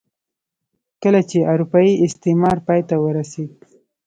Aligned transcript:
کله 1.03 1.21
چې 1.29 1.37
اروپايي 1.51 1.93
استعمار 2.05 2.57
پای 2.67 2.81
ته 2.89 2.95
ورسېد. 3.03 3.53